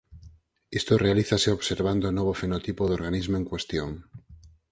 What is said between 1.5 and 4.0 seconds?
observando o novo fenotipo do organismo en cuestión.